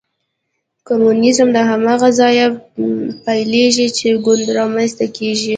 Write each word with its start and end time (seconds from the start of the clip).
کمونیزم 0.87 1.47
له 1.55 1.61
هماغه 1.71 2.09
ځایه 2.19 2.45
پیلېږي 3.25 3.87
چې 3.97 4.07
ګوند 4.25 4.45
رامنځته 4.57 5.05
کېږي. 5.17 5.49